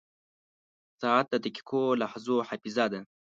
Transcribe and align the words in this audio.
•ساعت 1.01 1.25
د 1.31 1.35
دقیقو 1.45 1.83
لحظو 2.01 2.35
حافظه 2.47 2.85
ده. 2.93 2.99